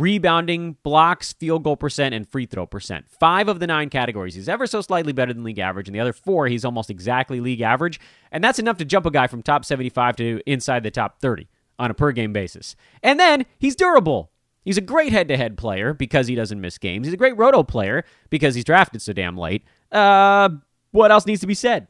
[0.00, 3.08] rebounding, blocks, field goal percent, and free throw percent.
[3.08, 4.34] Five of the nine categories.
[4.34, 5.88] He's ever so slightly better than league average.
[5.88, 8.00] And the other four, he's almost exactly league average.
[8.32, 11.48] And that's enough to jump a guy from top 75 to inside the top 30
[11.78, 12.74] on a per game basis.
[13.02, 14.30] And then he's durable.
[14.64, 17.06] He's a great head to head player because he doesn't miss games.
[17.06, 19.64] He's a great roto player because he's drafted so damn late.
[19.90, 20.50] Uh,
[20.92, 21.88] what else needs to be said?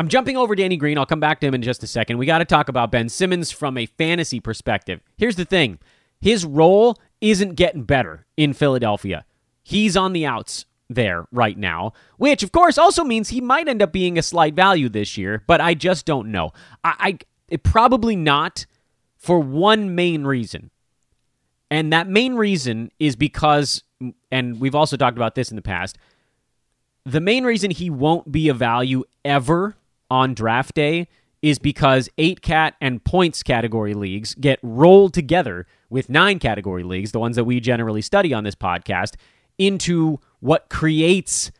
[0.00, 0.96] I'm jumping over Danny Green.
[0.96, 2.16] I'll come back to him in just a second.
[2.16, 5.02] We got to talk about Ben Simmons from a fantasy perspective.
[5.18, 5.78] Here's the thing
[6.22, 9.26] his role isn't getting better in Philadelphia.
[9.62, 13.82] He's on the outs there right now, which of course also means he might end
[13.82, 16.52] up being a slight value this year, but I just don't know.
[16.82, 17.18] I, I
[17.50, 18.64] it, probably not
[19.18, 20.70] for one main reason.
[21.70, 23.82] And that main reason is because,
[24.32, 25.98] and we've also talked about this in the past,
[27.04, 29.76] the main reason he won't be a value ever
[30.10, 31.08] on draft day
[31.42, 37.12] is because 8 cat and points category leagues get rolled together with 9 category leagues,
[37.12, 39.14] the ones that we generally study on this podcast,
[39.58, 41.50] into what creates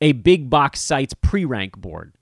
[0.00, 2.12] a big box site's pre rank board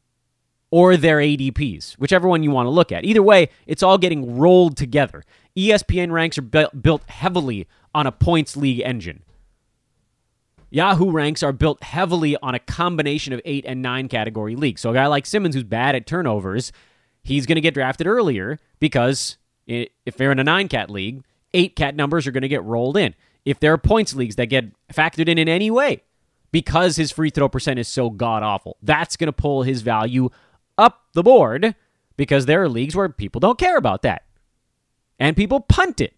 [0.70, 3.05] or their ADPs, whichever one you want to look at.
[3.05, 5.22] Either way, it's all getting rolled together.
[5.57, 9.22] ESPN ranks are built heavily on a points league engine.
[10.76, 14.82] Yahoo ranks are built heavily on a combination of eight and nine category leagues.
[14.82, 16.70] So a guy like Simmons, who's bad at turnovers,
[17.22, 21.76] he's going to get drafted earlier because if they're in a nine cat league, eight
[21.76, 23.14] cat numbers are going to get rolled in.
[23.46, 26.02] If there are points leagues that get factored in in any way,
[26.52, 30.28] because his free throw percent is so god awful, that's going to pull his value
[30.76, 31.74] up the board
[32.18, 34.24] because there are leagues where people don't care about that.
[35.18, 36.12] And people punt it.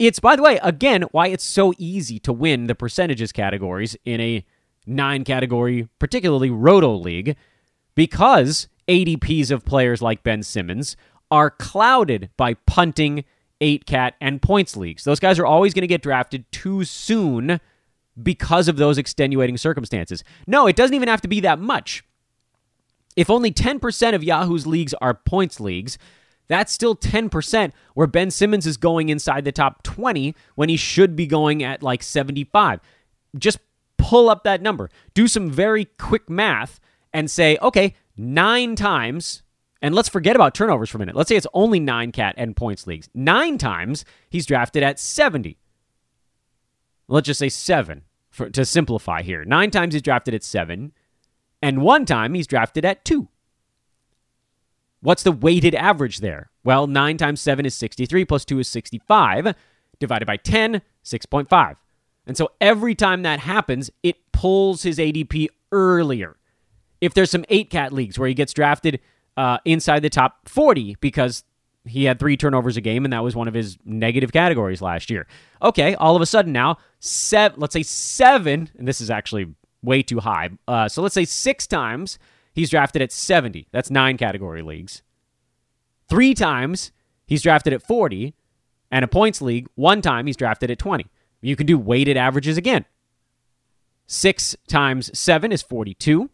[0.00, 4.18] It's, by the way, again, why it's so easy to win the percentages categories in
[4.18, 4.46] a
[4.86, 7.36] nine category, particularly Roto League,
[7.94, 10.96] because ADPs of players like Ben Simmons
[11.30, 13.26] are clouded by punting,
[13.60, 15.04] eight cat, and points leagues.
[15.04, 17.60] Those guys are always going to get drafted too soon
[18.22, 20.24] because of those extenuating circumstances.
[20.46, 22.04] No, it doesn't even have to be that much.
[23.16, 25.98] If only 10% of Yahoo's leagues are points leagues,
[26.50, 31.14] that's still 10% where Ben Simmons is going inside the top 20 when he should
[31.14, 32.80] be going at like 75.
[33.38, 33.58] Just
[33.96, 34.90] pull up that number.
[35.14, 36.80] Do some very quick math
[37.12, 39.44] and say, okay, nine times,
[39.80, 41.14] and let's forget about turnovers for a minute.
[41.14, 43.08] Let's say it's only nine cat and points leagues.
[43.14, 45.56] Nine times he's drafted at 70.
[47.06, 49.44] Let's just say seven for, to simplify here.
[49.44, 50.92] Nine times he's drafted at seven.
[51.62, 53.28] And one time he's drafted at two.
[55.02, 56.50] What's the weighted average there?
[56.62, 59.54] Well, 9 times 7 is 63, plus 2 is 65,
[59.98, 61.76] divided by 10, 6.5.
[62.26, 66.36] And so every time that happens, it pulls his ADP earlier.
[67.00, 69.00] If there's some 8 cat leagues where he gets drafted
[69.36, 71.44] uh, inside the top 40 because
[71.86, 75.08] he had three turnovers a game and that was one of his negative categories last
[75.08, 75.26] year.
[75.62, 80.02] Okay, all of a sudden now, seven, let's say seven, and this is actually way
[80.02, 80.50] too high.
[80.68, 82.18] Uh, so let's say six times
[82.52, 83.68] he's drafted at 70.
[83.72, 85.02] That's nine category leagues.
[86.08, 86.92] Three times
[87.26, 88.34] he's drafted at 40.
[88.90, 91.06] And a points league, one time he's drafted at 20.
[91.42, 92.84] You can do weighted averages again.
[94.06, 96.28] Six times seven is 42.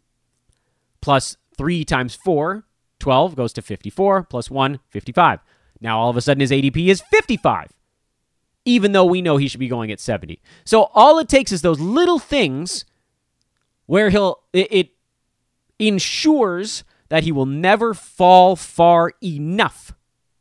[1.02, 2.64] Plus three times four,
[2.98, 4.22] 12 goes to 54.
[4.22, 5.40] Plus one, 55.
[5.80, 7.76] Now all of a sudden his ADP is 55
[8.66, 10.42] even though we know he should be going at 70.
[10.64, 12.84] So all it takes is those little things
[13.86, 14.90] where he'll it, it
[15.78, 19.92] ensures that he will never fall far enough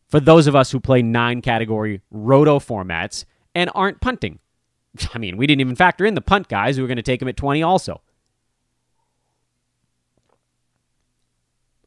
[0.09, 4.39] for those of us who play nine category roto formats and aren't punting.
[5.13, 7.21] I mean, we didn't even factor in the punt guys who are going to take
[7.21, 8.01] him at 20 also.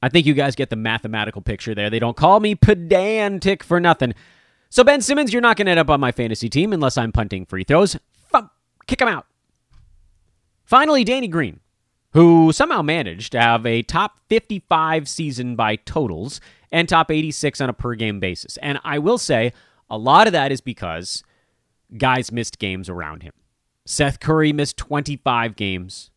[0.00, 1.90] I think you guys get the mathematical picture there.
[1.90, 4.14] They don't call me pedantic for nothing.
[4.70, 7.10] So, Ben Simmons, you're not going to end up on my fantasy team unless I'm
[7.10, 7.96] punting free throws.
[8.88, 9.26] Kick him out.
[10.64, 11.60] Finally, Danny Green,
[12.12, 16.40] who somehow managed to have a top 55 season by totals
[16.72, 18.56] and top 86 on a per game basis.
[18.58, 19.52] And I will say,
[19.90, 21.22] a lot of that is because
[21.96, 23.32] guys missed games around him.
[23.86, 26.10] Seth Curry missed 25 games.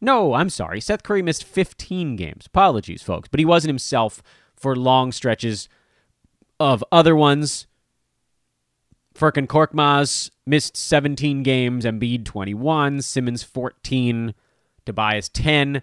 [0.00, 0.80] No, I'm sorry.
[0.80, 2.46] Seth Curry missed 15 games.
[2.46, 3.28] Apologies, folks.
[3.28, 4.22] But he wasn't himself
[4.56, 5.68] for long stretches
[6.60, 7.66] of other ones.
[9.14, 14.34] Furkan Korkmaz missed 17 games, Embiid 21, Simmons 14,
[14.88, 15.82] Tobias 10.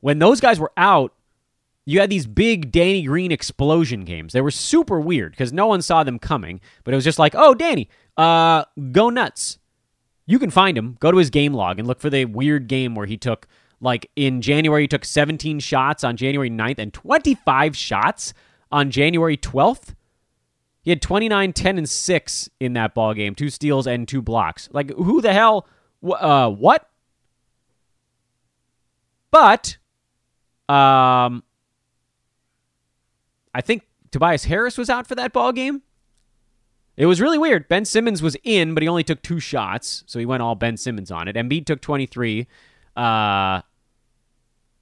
[0.00, 1.14] When those guys were out,
[1.84, 4.32] you had these big Danny Green explosion games.
[4.32, 7.34] They were super weird because no one saw them coming, but it was just like,
[7.36, 9.58] oh, Danny, uh, go nuts.
[10.26, 10.96] You can find him.
[11.00, 13.48] Go to his game log and look for the weird game where he took,
[13.80, 18.32] like, in January, he took 17 shots on January 9th and 25 shots
[18.70, 19.94] on January 12th.
[20.82, 24.68] He had 29, 10, and 6 in that ball game, two steals and two blocks.
[24.72, 25.66] Like, who the hell?
[26.04, 26.88] Uh, what?
[29.32, 29.78] But,
[30.68, 31.42] um,
[33.52, 35.82] I think Tobias Harris was out for that ball game.
[36.96, 37.68] It was really weird.
[37.68, 40.76] Ben Simmons was in, but he only took two shots, so he went all Ben
[40.76, 41.36] Simmons on it.
[41.36, 42.46] Embiid took 23.
[42.94, 43.62] Uh,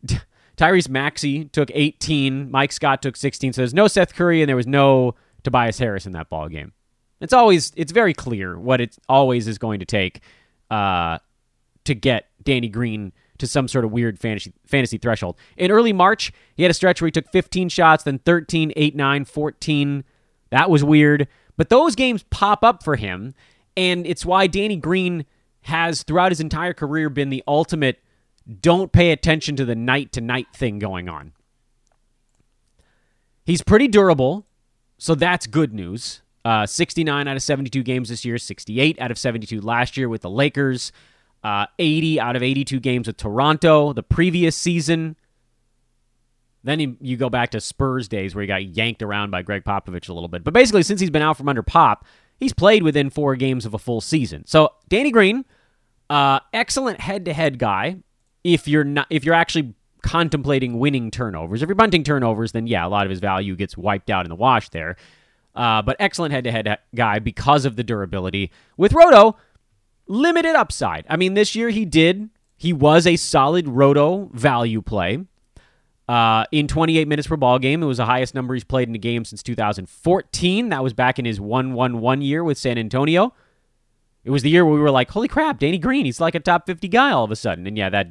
[0.56, 2.50] Tyrese Maxey took 18.
[2.50, 3.52] Mike Scott took 16.
[3.52, 6.72] So there's no Seth Curry, and there was no Tobias Harris in that ball game.
[7.20, 10.20] It's always it's very clear what it always is going to take
[10.70, 11.18] uh,
[11.84, 15.36] to get Danny Green to some sort of weird fantasy fantasy threshold.
[15.56, 18.94] In early March, he had a stretch where he took 15 shots, then 13, 8,
[18.94, 20.04] 9, 14.
[20.50, 21.28] That was weird.
[21.56, 23.34] But those games pop up for him,
[23.76, 25.26] and it's why Danny Green
[25.62, 28.00] has, throughout his entire career, been the ultimate
[28.60, 31.32] don't pay attention to the night to night thing going on.
[33.44, 34.46] He's pretty durable,
[34.98, 36.22] so that's good news.
[36.44, 40.22] Uh, 69 out of 72 games this year, 68 out of 72 last year with
[40.22, 40.92] the Lakers,
[41.42, 45.16] uh, 80 out of 82 games with Toronto the previous season.
[46.62, 49.64] Then you, you go back to Spurs days where he got yanked around by Gregg
[49.64, 50.44] Popovich a little bit.
[50.44, 52.04] But basically, since he's been out from under Pop,
[52.38, 54.46] he's played within four games of a full season.
[54.46, 55.46] So Danny Green,
[56.10, 57.96] uh, excellent head-to-head guy.
[58.44, 62.86] If you're not, if you're actually contemplating winning turnovers, if you're punting turnovers, then yeah,
[62.86, 64.96] a lot of his value gets wiped out in the wash there.
[65.54, 68.50] Uh, but excellent head-to-head guy because of the durability.
[68.76, 69.36] With Roto,
[70.10, 71.06] limited upside.
[71.08, 72.28] I mean, this year he did.
[72.56, 75.24] He was a solid Roto value play.
[76.08, 77.84] Uh, in 28 minutes per ball game.
[77.84, 80.70] It was the highest number he's played in a game since 2014.
[80.70, 83.32] That was back in his 1 1 1 year with San Antonio.
[84.24, 86.40] It was the year where we were like, holy crap, Danny Green, he's like a
[86.40, 87.64] top 50 guy all of a sudden.
[87.64, 88.08] And yeah, that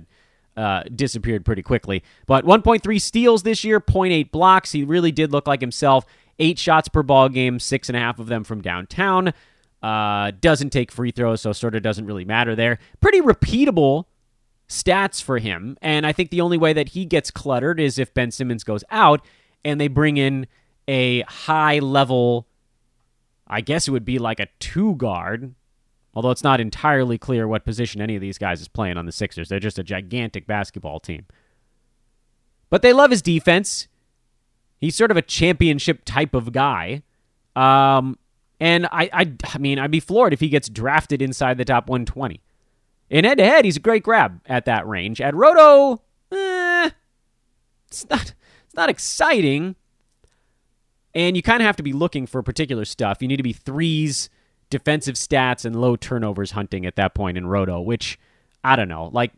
[0.55, 2.01] uh, disappeared pretty quickly.
[2.25, 4.71] But 1.3 steals this year, 0.8 blocks.
[4.71, 6.05] He really did look like himself.
[6.39, 9.33] Eight shots per ball game, six and a half of them from downtown.
[9.81, 12.79] Uh, doesn't take free throws, so sort of doesn't really matter there.
[12.99, 14.05] Pretty repeatable
[14.67, 15.77] stats for him.
[15.81, 18.83] And I think the only way that he gets cluttered is if Ben Simmons goes
[18.91, 19.25] out
[19.65, 20.47] and they bring in
[20.87, 22.47] a high level,
[23.47, 25.55] I guess it would be like a two guard,
[26.13, 29.11] although it's not entirely clear what position any of these guys is playing on the
[29.11, 29.49] Sixers.
[29.49, 31.25] They're just a gigantic basketball team.
[32.69, 33.87] But they love his defense.
[34.77, 37.01] He's sort of a championship type of guy.
[37.55, 38.17] Um,
[38.59, 41.87] and I, I, I mean, I'd be floored if he gets drafted inside the top
[41.87, 42.41] 120.
[43.09, 45.21] In head to head, he's a great grab at that range.
[45.21, 46.01] At Roto,
[46.31, 46.89] eh,
[47.87, 48.33] it's not
[48.65, 49.75] it's not exciting.
[51.15, 53.17] And you kind of have to be looking for particular stuff.
[53.21, 54.29] You need to be threes,
[54.69, 58.19] defensive stats, and low turnovers hunting at that point in Roto, which
[58.63, 59.09] I don't know.
[59.11, 59.31] Like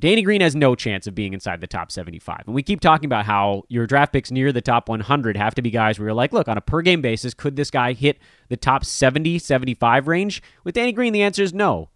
[0.00, 2.44] Danny Green has no chance of being inside the top 75.
[2.46, 5.62] And we keep talking about how your draft picks near the top 100 have to
[5.62, 8.18] be guys where you're like, look, on a per game basis, could this guy hit
[8.48, 10.42] the top 70, 75 range?
[10.64, 11.90] With Danny Green, the answer is no.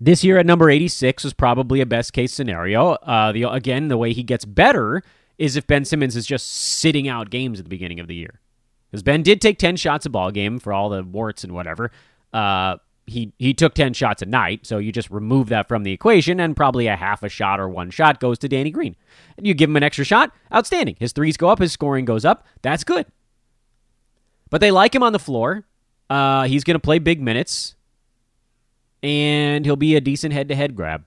[0.00, 2.92] This year at number 86 was probably a best case scenario.
[2.92, 5.02] Uh, the, again, the way he gets better
[5.38, 8.40] is if Ben Simmons is just sitting out games at the beginning of the year.
[8.90, 11.90] Because Ben did take 10 shots a ball game for all the warts and whatever.
[12.32, 12.76] Uh,
[13.06, 16.40] he, he took 10 shots a night, so you just remove that from the equation,
[16.40, 18.96] and probably a half a shot or one shot goes to Danny Green.
[19.36, 20.96] And you give him an extra shot, outstanding.
[20.98, 22.46] His threes go up, his scoring goes up.
[22.62, 23.06] That's good.
[24.50, 25.64] But they like him on the floor.
[26.08, 27.74] Uh, he's going to play big minutes
[29.02, 31.04] and he'll be a decent head to head grab.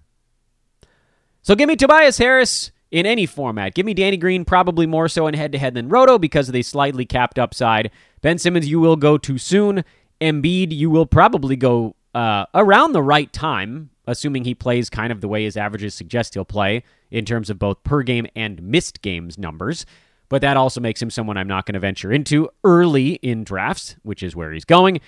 [1.41, 3.74] So give me Tobias Harris in any format.
[3.74, 6.54] Give me Danny Green, probably more so in head to head than Roto because of
[6.54, 7.91] the slightly capped upside.
[8.22, 9.84] Ben Simmons, you will go too soon.
[10.22, 15.22] Embiid, you will probably go uh, around the right time, assuming he plays kind of
[15.22, 19.01] the way his averages suggest he'll play in terms of both per game and missed
[19.01, 19.86] games numbers.
[20.28, 23.95] But that also makes him someone I'm not going to venture into early in drafts,
[24.03, 25.01] which is where he's going.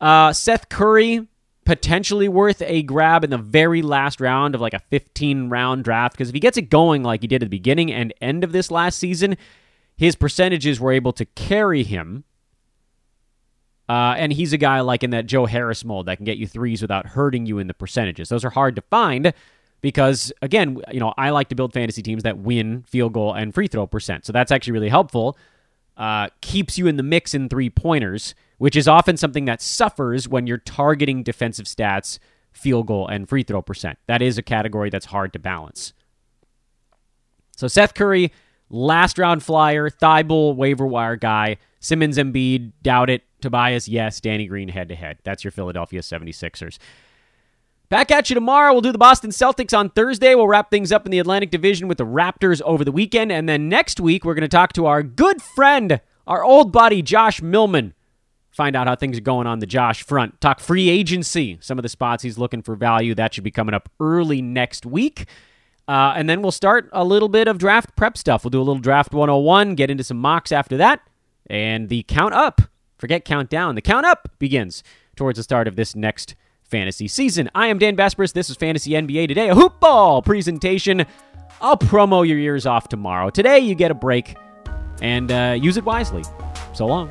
[0.00, 1.26] Uh, Seth Curry,
[1.64, 6.14] potentially worth a grab in the very last round of like a 15 round draft
[6.14, 8.52] because if he gets it going like he did at the beginning and end of
[8.52, 9.36] this last season,
[9.96, 12.24] his percentages were able to carry him.
[13.92, 16.46] Uh, and he's a guy like in that Joe Harris mold that can get you
[16.46, 18.28] threes without hurting you in the percentages.
[18.28, 19.34] Those are hard to find
[19.80, 23.52] because, again, you know, I like to build fantasy teams that win field goal and
[23.52, 24.24] free throw percent.
[24.24, 25.36] So that's actually really helpful.
[25.96, 30.28] Uh, keeps you in the mix in three pointers which is often something that suffers
[30.28, 32.20] when you're targeting defensive stats,
[32.52, 33.98] field goal, and free throw percent.
[34.06, 35.92] That is a category that's hard to balance.
[37.56, 38.32] So Seth Curry,
[38.70, 43.24] last round flyer, Thybulle, waiver wire guy, Simmons Embiid, doubt it.
[43.42, 44.20] Tobias, yes.
[44.20, 45.18] Danny Green head to head.
[45.24, 46.78] That's your Philadelphia 76ers.
[47.88, 48.72] Back at you tomorrow.
[48.72, 50.34] We'll do the Boston Celtics on Thursday.
[50.34, 53.30] We'll wrap things up in the Atlantic Division with the Raptors over the weekend.
[53.30, 57.02] And then next week, we're going to talk to our good friend, our old buddy,
[57.02, 57.92] Josh Millman
[58.52, 60.40] find out how things are going on the Josh front.
[60.40, 63.14] Talk free agency, some of the spots he's looking for value.
[63.14, 65.26] That should be coming up early next week.
[65.88, 68.44] Uh, and then we'll start a little bit of draft prep stuff.
[68.44, 71.00] We'll do a little draft 101, get into some mocks after that.
[71.48, 72.62] And the count up,
[73.02, 74.84] forget countdown, the count up begins
[75.16, 77.50] towards the start of this next fantasy season.
[77.52, 78.32] I am Dan Besbris.
[78.32, 81.04] This is Fantasy NBA Today, a hoop ball presentation.
[81.60, 83.28] I'll promo your ears off tomorrow.
[83.28, 84.36] Today, you get a break
[85.00, 86.22] and uh, use it wisely.
[86.74, 87.10] So long.